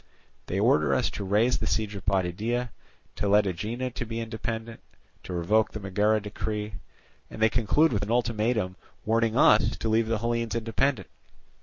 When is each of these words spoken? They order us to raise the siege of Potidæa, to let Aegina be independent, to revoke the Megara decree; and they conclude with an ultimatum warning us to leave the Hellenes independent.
They 0.47 0.59
order 0.59 0.95
us 0.95 1.11
to 1.11 1.23
raise 1.23 1.59
the 1.59 1.67
siege 1.67 1.93
of 1.93 2.05
Potidæa, 2.07 2.69
to 3.17 3.27
let 3.29 3.45
Aegina 3.45 3.91
be 3.91 4.19
independent, 4.19 4.79
to 5.21 5.31
revoke 5.33 5.73
the 5.73 5.79
Megara 5.79 6.19
decree; 6.19 6.73
and 7.29 7.39
they 7.39 7.49
conclude 7.49 7.93
with 7.93 8.01
an 8.01 8.09
ultimatum 8.09 8.77
warning 9.05 9.37
us 9.37 9.77
to 9.77 9.89
leave 9.89 10.07
the 10.07 10.17
Hellenes 10.17 10.55
independent. 10.55 11.05